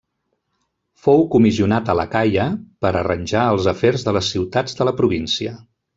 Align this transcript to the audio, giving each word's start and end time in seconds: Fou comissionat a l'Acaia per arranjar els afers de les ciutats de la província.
Fou 1.01 1.19
comissionat 1.35 1.91
a 1.93 1.95
l'Acaia 1.99 2.47
per 2.85 2.93
arranjar 3.03 3.47
els 3.53 3.69
afers 3.75 4.07
de 4.09 4.15
les 4.19 4.31
ciutats 4.37 4.79
de 4.81 4.89
la 4.91 4.95
província. 5.03 5.55